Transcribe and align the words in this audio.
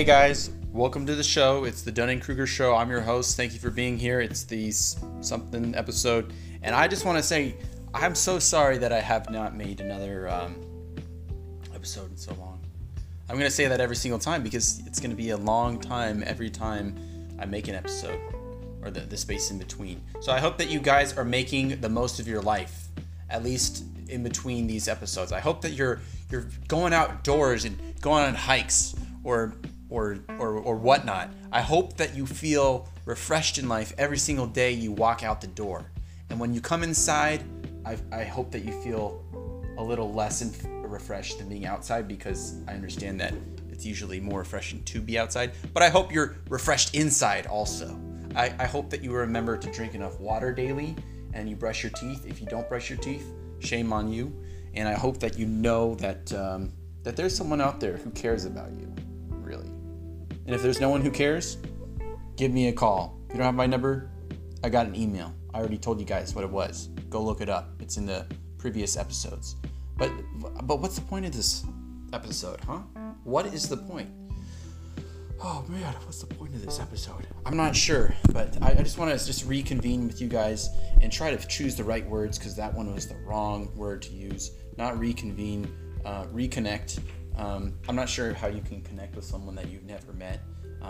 Hey 0.00 0.06
guys, 0.06 0.48
welcome 0.72 1.04
to 1.04 1.14
the 1.14 1.22
show. 1.22 1.64
It's 1.64 1.82
the 1.82 1.92
Dunning 1.92 2.20
Kruger 2.20 2.46
Show. 2.46 2.74
I'm 2.74 2.88
your 2.88 3.02
host. 3.02 3.36
Thank 3.36 3.52
you 3.52 3.58
for 3.58 3.68
being 3.68 3.98
here. 3.98 4.18
It's 4.22 4.44
the 4.44 4.70
something 4.70 5.74
episode, 5.74 6.32
and 6.62 6.74
I 6.74 6.88
just 6.88 7.04
want 7.04 7.18
to 7.18 7.22
say 7.22 7.54
I'm 7.92 8.14
so 8.14 8.38
sorry 8.38 8.78
that 8.78 8.94
I 8.94 9.00
have 9.00 9.28
not 9.28 9.54
made 9.54 9.82
another 9.82 10.26
um, 10.30 10.56
episode 11.74 12.10
in 12.10 12.16
so 12.16 12.32
long. 12.36 12.64
I'm 13.28 13.36
gonna 13.36 13.50
say 13.50 13.68
that 13.68 13.78
every 13.78 13.94
single 13.94 14.18
time 14.18 14.42
because 14.42 14.80
it's 14.86 15.00
gonna 15.00 15.14
be 15.14 15.30
a 15.30 15.36
long 15.36 15.78
time 15.78 16.24
every 16.26 16.48
time 16.48 16.96
I 17.38 17.44
make 17.44 17.68
an 17.68 17.74
episode 17.74 18.18
or 18.80 18.90
the, 18.90 19.00
the 19.00 19.18
space 19.18 19.50
in 19.50 19.58
between. 19.58 20.00
So 20.22 20.32
I 20.32 20.40
hope 20.40 20.56
that 20.56 20.70
you 20.70 20.80
guys 20.80 21.18
are 21.18 21.26
making 21.26 21.78
the 21.82 21.90
most 21.90 22.18
of 22.18 22.26
your 22.26 22.40
life, 22.40 22.88
at 23.28 23.44
least 23.44 23.84
in 24.08 24.22
between 24.22 24.66
these 24.66 24.88
episodes. 24.88 25.30
I 25.30 25.40
hope 25.40 25.60
that 25.60 25.72
you're 25.72 26.00
you're 26.30 26.46
going 26.68 26.94
outdoors 26.94 27.66
and 27.66 27.78
going 28.00 28.24
on 28.24 28.34
hikes 28.34 28.94
or 29.24 29.52
or 29.90 30.18
or, 30.38 30.58
or 30.58 30.76
whatnot. 30.76 31.30
I 31.52 31.60
hope 31.60 31.96
that 31.96 32.14
you 32.16 32.26
feel 32.26 32.88
refreshed 33.04 33.58
in 33.58 33.68
life 33.68 33.92
every 33.98 34.18
single 34.18 34.46
day 34.46 34.72
you 34.72 34.92
walk 34.92 35.22
out 35.22 35.40
the 35.40 35.48
door. 35.48 35.90
And 36.30 36.38
when 36.38 36.54
you 36.54 36.60
come 36.60 36.82
inside, 36.82 37.42
I, 37.84 37.96
I 38.12 38.24
hope 38.24 38.52
that 38.52 38.64
you 38.64 38.72
feel 38.82 39.24
a 39.76 39.82
little 39.82 40.12
less 40.12 40.42
inf- 40.42 40.64
refreshed 40.84 41.38
than 41.38 41.48
being 41.48 41.66
outside 41.66 42.06
because 42.06 42.56
I 42.68 42.74
understand 42.74 43.20
that 43.20 43.34
it's 43.70 43.84
usually 43.84 44.20
more 44.20 44.40
refreshing 44.40 44.82
to 44.84 45.00
be 45.00 45.18
outside. 45.18 45.52
But 45.72 45.82
I 45.82 45.88
hope 45.88 46.12
you're 46.12 46.36
refreshed 46.48 46.94
inside 46.94 47.46
also. 47.46 47.98
I, 48.36 48.54
I 48.58 48.66
hope 48.66 48.90
that 48.90 49.02
you 49.02 49.12
remember 49.12 49.56
to 49.56 49.72
drink 49.72 49.94
enough 49.94 50.20
water 50.20 50.52
daily 50.52 50.94
and 51.32 51.48
you 51.48 51.56
brush 51.56 51.82
your 51.82 51.92
teeth. 51.92 52.26
If 52.26 52.40
you 52.40 52.46
don't 52.46 52.68
brush 52.68 52.90
your 52.90 52.98
teeth, 52.98 53.32
shame 53.58 53.92
on 53.92 54.12
you. 54.12 54.32
And 54.74 54.88
I 54.88 54.94
hope 54.94 55.18
that 55.20 55.38
you 55.38 55.46
know 55.46 55.94
that 55.96 56.32
um, 56.32 56.72
that 57.02 57.16
there's 57.16 57.34
someone 57.34 57.60
out 57.60 57.80
there 57.80 57.96
who 57.96 58.10
cares 58.10 58.44
about 58.44 58.70
you. 58.72 58.94
And 60.46 60.54
if 60.54 60.62
there's 60.62 60.80
no 60.80 60.88
one 60.88 61.00
who 61.00 61.10
cares, 61.10 61.58
give 62.36 62.52
me 62.52 62.68
a 62.68 62.72
call. 62.72 63.18
If 63.28 63.34
you 63.34 63.38
don't 63.38 63.46
have 63.46 63.54
my 63.54 63.66
number, 63.66 64.10
I 64.64 64.68
got 64.68 64.86
an 64.86 64.94
email. 64.96 65.34
I 65.54 65.58
already 65.58 65.78
told 65.78 66.00
you 66.00 66.06
guys 66.06 66.34
what 66.34 66.44
it 66.44 66.50
was. 66.50 66.88
Go 67.08 67.22
look 67.22 67.40
it 67.40 67.48
up. 67.48 67.70
It's 67.80 67.96
in 67.96 68.06
the 68.06 68.26
previous 68.58 68.96
episodes. 68.96 69.56
But 69.96 70.10
but 70.64 70.80
what's 70.80 70.96
the 70.96 71.02
point 71.02 71.26
of 71.26 71.32
this 71.32 71.64
episode, 72.12 72.60
huh? 72.66 72.80
What 73.24 73.46
is 73.46 73.68
the 73.68 73.76
point? 73.76 74.08
Oh 75.42 75.64
man, 75.68 75.94
what's 76.04 76.20
the 76.20 76.34
point 76.34 76.54
of 76.54 76.64
this 76.64 76.80
episode? 76.80 77.26
I'm 77.46 77.56
not 77.56 77.74
sure, 77.74 78.14
but 78.32 78.58
I, 78.62 78.72
I 78.72 78.82
just 78.82 78.98
want 78.98 79.18
to 79.18 79.26
just 79.26 79.46
reconvene 79.46 80.06
with 80.06 80.20
you 80.20 80.28
guys 80.28 80.68
and 81.00 81.10
try 81.10 81.34
to 81.34 81.48
choose 81.48 81.76
the 81.76 81.84
right 81.84 82.06
words 82.06 82.38
because 82.38 82.54
that 82.56 82.74
one 82.74 82.94
was 82.94 83.06
the 83.06 83.16
wrong 83.26 83.74
word 83.74 84.02
to 84.02 84.12
use. 84.12 84.50
Not 84.76 84.98
reconvene, 84.98 85.72
uh, 86.04 86.24
reconnect. 86.24 87.00
Um, 87.40 87.74
I'm 87.88 87.96
not 87.96 88.08
sure 88.08 88.34
how 88.34 88.48
you 88.48 88.60
can 88.60 88.82
connect 88.82 89.16
with 89.16 89.24
someone 89.24 89.54
that 89.54 89.70
you've 89.70 89.84
never 89.84 90.12
met 90.12 90.42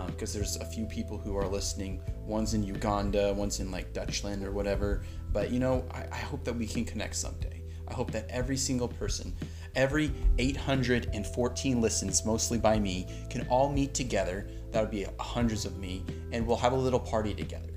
because 0.07 0.35
um, 0.35 0.41
there's 0.41 0.57
a 0.57 0.65
few 0.65 0.85
people 0.85 1.17
who 1.17 1.35
are 1.37 1.47
listening. 1.47 2.01
One's 2.25 2.53
in 2.53 2.63
Uganda, 2.63 3.33
one's 3.33 3.59
in 3.61 3.71
like 3.71 3.93
Dutchland 3.93 4.43
or 4.43 4.51
whatever. 4.51 5.03
But 5.31 5.51
you 5.51 5.59
know, 5.59 5.85
I, 5.91 6.05
I 6.11 6.17
hope 6.17 6.43
that 6.43 6.53
we 6.53 6.67
can 6.67 6.83
connect 6.83 7.15
someday. 7.15 7.63
I 7.87 7.93
hope 7.93 8.11
that 8.11 8.27
every 8.29 8.57
single 8.57 8.87
person 8.87 9.33
every 9.75 10.11
814 10.37 11.81
listens, 11.81 12.25
mostly 12.25 12.57
by 12.57 12.79
me, 12.79 13.07
can 13.29 13.47
all 13.47 13.71
meet 13.71 13.93
together. 13.93 14.47
That 14.71 14.81
would 14.81 14.91
be 14.91 15.05
hundreds 15.19 15.65
of 15.65 15.77
me, 15.77 16.03
and 16.31 16.45
we'll 16.45 16.57
have 16.57 16.73
a 16.73 16.77
little 16.77 16.99
party 16.99 17.33
together. 17.33 17.69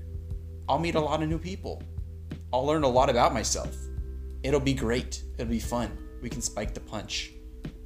I'll 0.68 0.78
meet 0.78 0.94
a 0.94 1.00
lot 1.00 1.22
of 1.22 1.28
new 1.28 1.38
people. 1.38 1.82
I'll 2.52 2.66
learn 2.66 2.84
a 2.84 2.88
lot 2.88 3.10
about 3.10 3.34
myself. 3.34 3.76
It'll 4.42 4.60
be 4.60 4.74
great. 4.74 5.22
It'll 5.38 5.50
be 5.50 5.60
fun. 5.60 5.96
We 6.22 6.28
can 6.28 6.40
spike 6.40 6.74
the 6.74 6.80
punch. 6.80 7.32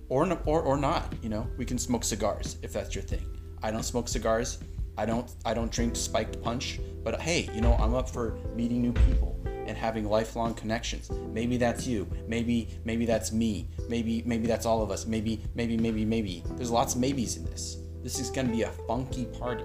Or, 0.09 0.39
or, 0.47 0.62
or 0.62 0.77
not, 0.77 1.12
you 1.23 1.28
know, 1.28 1.47
we 1.56 1.64
can 1.64 1.78
smoke 1.78 2.05
cigars 2.05 2.56
if 2.62 2.73
that's 2.73 2.95
your 2.95 3.05
thing. 3.05 3.27
I 3.62 3.70
don't 3.70 3.83
smoke 3.83 4.09
cigars. 4.09 4.59
I 4.97 5.06
don't 5.06 5.31
I 5.45 5.55
don't 5.55 5.70
drink 5.70 5.94
spiked 5.94 6.43
punch, 6.43 6.81
but 7.05 7.21
hey, 7.21 7.49
you 7.55 7.60
know, 7.60 7.75
I'm 7.75 7.94
up 7.94 8.10
for 8.10 8.37
meeting 8.56 8.83
new 8.83 8.93
people 8.93 9.38
and 9.47 9.77
having 9.77 10.09
lifelong 10.09 10.55
connections. 10.55 11.09
Maybe 11.33 11.56
that's 11.56 11.87
you. 11.87 12.09
Maybe 12.27 12.69
maybe 12.84 13.06
that's 13.06 13.31
me. 13.31 13.69
Maybe 13.88 14.25
maybe 14.27 14.49
that's 14.49 14.66
all 14.66 14.83
of 14.83 14.91
us. 14.91 15.06
Maybe 15.06 15.41
maybe 15.55 15.77
maybe 15.77 16.05
maybe. 16.05 16.43
There's 16.56 16.72
lots 16.72 16.94
of 16.97 17.00
maybes 17.00 17.37
in 17.37 17.44
this. 17.44 17.77
This 18.03 18.19
is 18.19 18.28
going 18.28 18.49
to 18.49 18.53
be 18.53 18.62
a 18.62 18.71
funky 18.88 19.27
party. 19.27 19.65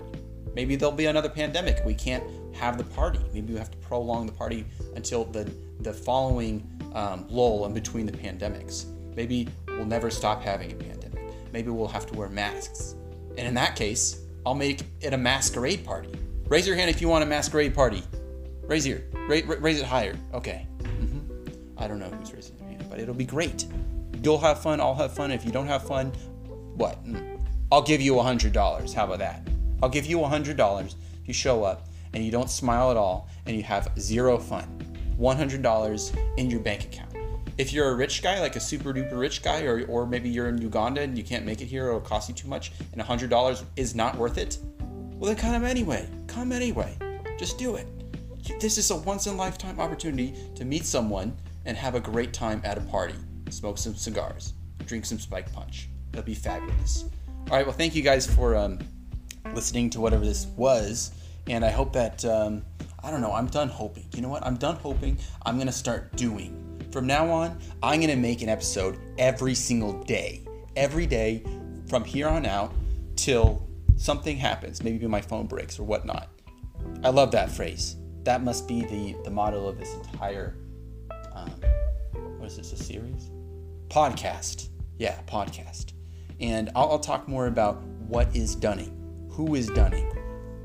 Maybe 0.54 0.76
there'll 0.76 0.94
be 0.94 1.08
another 1.08 1.30
pandemic. 1.30 1.84
We 1.84 1.96
can't 1.96 2.24
have 2.56 2.78
the 2.78 2.84
party. 2.84 3.20
Maybe 3.34 3.54
we 3.54 3.60
have 3.60 3.72
to 3.72 3.78
prolong 3.78 4.28
the 4.28 4.34
party 4.34 4.66
until 4.96 5.26
the 5.26 5.52
the 5.80 5.94
following 5.94 6.70
um, 6.94 7.26
lull 7.28 7.66
in 7.66 7.74
between 7.74 8.06
the 8.06 8.12
pandemics. 8.12 8.86
Maybe 9.16 9.48
we'll 9.68 9.86
never 9.86 10.10
stop 10.10 10.42
having 10.42 10.72
a 10.72 10.76
pandemic. 10.76 11.34
Maybe 11.52 11.70
we'll 11.70 11.88
have 11.88 12.06
to 12.08 12.18
wear 12.18 12.30
masks. 12.30 12.96
And 13.38 13.48
in 13.48 13.54
that 13.56 13.76
case, 13.76 14.22
I'll 14.46 14.56
make 14.56 14.82
it 15.02 15.14
a 15.14 15.18
masquerade 15.18 15.86
party. 15.86 16.10
Raise 16.48 16.68
your 16.68 16.76
hand 16.76 16.90
if 16.90 17.02
you 17.02 17.08
want 17.08 17.24
a 17.24 17.28
masquerade 17.28 17.74
party. 17.74 18.04
Raise 18.64 18.86
your 18.86 19.00
raise, 19.28 19.46
raise 19.46 19.80
it 19.80 19.86
higher. 19.86 20.16
Okay. 20.34 20.68
Mm-hmm. 20.80 21.78
I 21.78 21.88
don't 21.88 22.00
know 22.00 22.10
who's 22.10 22.34
raising 22.34 22.58
their 22.58 22.68
hand, 22.70 22.86
but 22.90 23.00
it'll 23.00 23.14
be 23.14 23.26
great. 23.26 23.66
You'll 24.22 24.40
have 24.40 24.62
fun. 24.62 24.80
I'll 24.80 24.96
have 24.96 25.14
fun. 25.14 25.32
If 25.32 25.46
you 25.46 25.52
don't 25.52 25.68
have 25.68 25.86
fun, 25.88 26.08
what? 26.76 27.04
Mm. 27.06 27.40
I'll 27.72 27.82
give 27.82 28.02
you 28.02 28.20
a 28.20 28.24
hundred 28.24 28.54
dollars. 28.54 28.94
How 28.94 29.06
about 29.06 29.20
that? 29.20 29.48
I'll 29.82 29.90
give 29.90 30.06
you 30.06 30.24
a 30.24 30.28
hundred 30.28 30.58
dollars 30.58 30.96
if 31.22 31.28
you 31.28 31.34
show 31.34 31.64
up 31.64 31.90
and 32.14 32.24
you 32.24 32.32
don't 32.32 32.50
smile 32.50 32.92
at 32.92 32.98
all 32.98 33.30
and 33.46 33.56
you 33.56 33.64
have 33.64 33.92
zero 34.00 34.38
fun. 34.38 34.64
One 35.18 35.38
hundred 35.38 35.62
dollars 35.62 36.14
in 36.38 36.50
your 36.50 36.60
bank 36.60 36.86
account. 36.86 37.13
If 37.58 37.72
you're 37.72 37.90
a 37.90 37.96
rich 37.96 38.24
guy, 38.24 38.40
like 38.40 38.56
a 38.56 38.60
super 38.60 38.94
duper 38.94 39.20
rich 39.20 39.44
guy, 39.44 39.64
or, 39.64 39.86
or 39.88 40.06
maybe 40.06 40.30
you're 40.30 40.50
in 40.50 40.60
Uganda 40.60 41.02
and 41.02 41.18
you 41.18 41.24
can't 41.24 41.46
make 41.46 41.62
it 41.62 41.66
here 41.66 41.86
or 41.86 41.90
it'll 41.90 42.02
cost 42.02 42.30
you 42.30 42.36
too 42.36 42.48
much 42.48 42.72
and 42.92 43.02
a 43.02 43.04
hundred 43.04 43.30
dollars 43.30 43.64
is 43.76 43.94
not 43.96 44.18
worth 44.18 44.38
it, 44.38 44.58
well 44.80 45.34
then 45.34 45.36
come 45.36 45.64
anyway. 45.64 46.08
Come 46.28 46.52
anyway. 46.52 46.98
Just 47.38 47.58
do 47.58 47.76
it 47.76 47.88
this 48.60 48.78
is 48.78 48.92
a 48.92 48.96
once 48.96 49.28
in 49.28 49.34
a 49.34 49.38
lifetime 49.38 49.80
opportunity 49.80 50.34
to 50.56 50.66
meet 50.66 50.86
someone 50.86 51.36
and 51.66 51.78
have 51.78 51.96
a 51.96 52.00
great 52.00 52.34
time 52.34 52.62
at 52.64 52.78
a 52.78 52.82
party. 52.82 53.16
Smoke 53.50 53.78
some 53.78 53.96
cigars, 53.96 54.54
drink 54.86 55.06
some 55.06 55.20
spike 55.20 55.52
punch. 55.54 55.90
That'll 56.12 56.26
be 56.26 56.34
fabulous. 56.34 57.06
All 57.50 57.58
right, 57.58 57.66
well, 57.66 57.76
thank 57.76 57.96
you 57.96 58.02
guys 58.02 58.26
for 58.26 58.56
um, 58.56 58.80
listening 59.54 59.90
to 59.92 60.02
whatever 60.02 60.26
this 60.26 60.48
was, 60.58 61.12
and 61.48 61.64
I 61.64 61.70
hope 61.70 61.94
that 61.94 62.24
um, 62.26 62.64
I 63.04 63.12
don't 63.12 63.22
know. 63.22 63.34
I'm 63.34 63.48
done 63.48 63.70
hoping. 63.70 64.06
You 64.16 64.22
know 64.22 64.30
what? 64.30 64.46
I'm 64.46 64.56
done 64.56 64.76
hoping. 64.76 65.18
I'm 65.46 65.58
gonna 65.58 65.72
start 65.72 66.16
doing. 66.16 66.73
From 66.94 67.08
now 67.08 67.28
on, 67.32 67.58
I'm 67.82 68.02
gonna 68.02 68.16
make 68.16 68.44
an 68.44 68.50
episode 68.50 69.00
every 69.18 69.56
single 69.56 70.04
day, 70.04 70.46
every 70.76 71.08
day 71.08 71.44
from 71.88 72.04
here 72.04 72.28
on 72.28 72.46
out 72.46 72.72
till 73.16 73.68
something 73.96 74.38
happens. 74.38 74.84
Maybe 74.84 75.08
my 75.08 75.20
phone 75.20 75.48
breaks 75.48 75.80
or 75.80 75.86
whatnot. 75.86 76.30
I 77.04 77.10
love 77.10 77.32
that 77.32 77.50
phrase. 77.50 77.96
That 78.26 78.44
must 78.44 78.68
be 78.68 78.82
the 78.82 79.16
the 79.24 79.32
motto 79.32 79.66
of 79.66 79.80
this 79.80 79.92
entire 79.96 80.56
um, 81.34 81.50
what 82.38 82.46
is 82.46 82.58
this 82.58 82.74
a 82.74 82.78
series? 82.78 83.32
Podcast. 83.88 84.70
Yeah 85.00 85.20
podcast. 85.28 85.94
And 86.40 86.70
I'll, 86.76 86.92
I'll, 86.92 87.00
talk 87.00 87.28
more 87.28 87.48
about 87.48 87.82
what 88.08 88.36
is 88.36 88.54
dunning. 88.54 89.28
Who 89.32 89.56
is 89.56 89.66
dunning? 89.70 90.16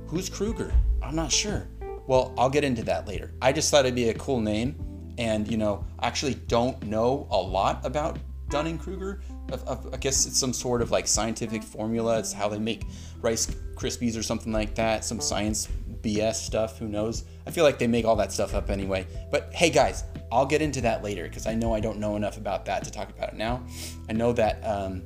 Who's 0.08 0.28
kruger? 0.28 0.74
I'm 1.02 1.16
not 1.16 1.32
sure. 1.32 1.68
Well 2.06 2.34
i'll 2.36 2.50
get 2.50 2.64
into 2.64 2.82
that 2.82 3.08
later. 3.08 3.32
I 3.40 3.50
just 3.50 3.70
thought 3.70 3.86
it'd 3.86 3.94
be 3.94 4.10
a 4.10 4.14
cool 4.14 4.42
name 4.42 4.76
and 5.18 5.50
you 5.50 5.56
know 5.56 5.84
i 5.98 6.06
actually 6.06 6.34
don't 6.34 6.82
know 6.84 7.26
a 7.30 7.36
lot 7.36 7.84
about 7.84 8.18
dunning 8.48 8.78
kruger 8.78 9.20
I 9.50 9.96
guess 9.96 10.26
it's 10.26 10.38
some 10.38 10.52
sort 10.52 10.82
of 10.82 10.90
like 10.90 11.06
scientific 11.06 11.62
formula. 11.62 12.18
It's 12.18 12.32
how 12.32 12.48
they 12.48 12.58
make 12.58 12.84
Rice 13.20 13.46
Krispies 13.74 14.18
or 14.18 14.22
something 14.22 14.52
like 14.52 14.74
that. 14.74 15.04
Some 15.04 15.20
science 15.20 15.68
BS 16.02 16.34
stuff. 16.34 16.78
Who 16.78 16.88
knows? 16.88 17.24
I 17.46 17.50
feel 17.50 17.64
like 17.64 17.78
they 17.78 17.86
make 17.86 18.04
all 18.04 18.16
that 18.16 18.30
stuff 18.30 18.54
up 18.54 18.68
anyway. 18.68 19.06
But 19.30 19.52
hey, 19.54 19.70
guys, 19.70 20.04
I'll 20.30 20.46
get 20.46 20.60
into 20.60 20.80
that 20.82 21.02
later 21.02 21.24
because 21.24 21.46
I 21.46 21.54
know 21.54 21.74
I 21.74 21.80
don't 21.80 21.98
know 21.98 22.16
enough 22.16 22.36
about 22.36 22.66
that 22.66 22.84
to 22.84 22.90
talk 22.90 23.08
about 23.08 23.30
it 23.30 23.36
now. 23.36 23.62
I 24.08 24.12
know 24.12 24.32
that 24.32 24.60
um, 24.64 25.02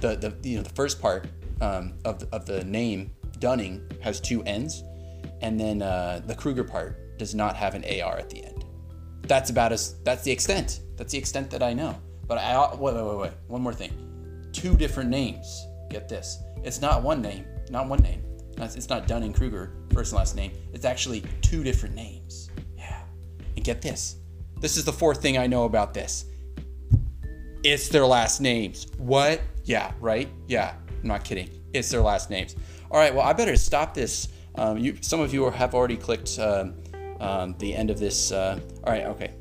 the 0.00 0.16
the 0.16 0.48
you 0.48 0.56
know 0.56 0.62
the 0.62 0.70
first 0.70 1.00
part 1.00 1.26
um, 1.60 1.94
of 2.04 2.20
the, 2.20 2.28
of 2.34 2.46
the 2.46 2.62
name 2.64 3.10
Dunning 3.40 3.82
has 4.02 4.20
two 4.20 4.42
N's, 4.44 4.84
and 5.40 5.58
then 5.58 5.82
uh, 5.82 6.20
the 6.26 6.34
Kruger 6.34 6.64
part 6.64 7.18
does 7.18 7.34
not 7.34 7.56
have 7.56 7.74
an 7.74 7.84
AR 7.84 8.18
at 8.18 8.30
the 8.30 8.44
end. 8.44 8.59
That's 9.22 9.50
about 9.50 9.72
as 9.72 9.98
that's 10.02 10.22
the 10.22 10.32
extent. 10.32 10.80
That's 10.96 11.12
the 11.12 11.18
extent 11.18 11.50
that 11.50 11.62
I 11.62 11.72
know. 11.72 11.96
But 12.26 12.38
I 12.38 12.74
wait 12.74 12.94
wait 12.94 13.04
wait 13.04 13.18
wait 13.18 13.32
one 13.48 13.62
more 13.62 13.74
thing. 13.74 13.92
Two 14.52 14.76
different 14.76 15.10
names. 15.10 15.66
Get 15.88 16.08
this. 16.08 16.38
It's 16.62 16.80
not 16.80 17.02
one 17.02 17.20
name. 17.22 17.44
Not 17.70 17.88
one 17.88 18.00
name. 18.00 18.22
It's 18.58 18.88
not 18.88 19.06
Dunning 19.06 19.32
Kruger, 19.32 19.72
first 19.92 20.12
and 20.12 20.18
last 20.18 20.36
name. 20.36 20.52
It's 20.72 20.84
actually 20.84 21.22
two 21.40 21.64
different 21.64 21.94
names. 21.94 22.50
Yeah. 22.76 23.02
And 23.56 23.64
get 23.64 23.80
this. 23.80 24.16
This 24.60 24.76
is 24.76 24.84
the 24.84 24.92
fourth 24.92 25.22
thing 25.22 25.38
I 25.38 25.46
know 25.46 25.64
about 25.64 25.94
this. 25.94 26.26
It's 27.62 27.88
their 27.88 28.06
last 28.06 28.40
names. 28.40 28.86
What? 28.98 29.40
Yeah, 29.64 29.92
right? 30.00 30.28
Yeah, 30.46 30.74
I'm 31.02 31.08
not 31.08 31.24
kidding. 31.24 31.48
It's 31.72 31.90
their 31.90 32.02
last 32.02 32.30
names. 32.30 32.56
All 32.90 32.98
right, 32.98 33.14
well, 33.14 33.26
I 33.26 33.32
better 33.32 33.56
stop 33.56 33.94
this. 33.94 34.28
Um, 34.56 34.78
you, 34.78 34.96
some 35.00 35.20
of 35.20 35.32
you 35.32 35.48
have 35.48 35.74
already 35.74 35.96
clicked 35.96 36.38
um, 36.38 36.74
um, 37.20 37.54
the 37.58 37.74
end 37.74 37.90
of 37.90 37.98
this. 37.98 38.32
Uh, 38.32 38.58
all 38.84 38.92
right, 38.92 39.04
okay. 39.06 39.32